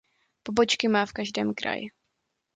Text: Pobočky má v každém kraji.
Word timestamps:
Pobočky 0.43 0.87
má 0.89 1.05
v 1.05 1.13
každém 1.13 1.53
kraji. 1.53 1.87